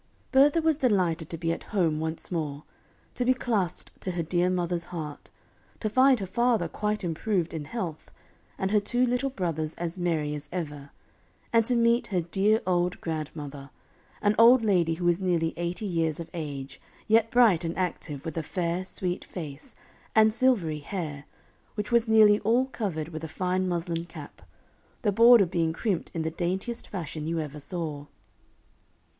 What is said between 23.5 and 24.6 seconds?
muslin cap,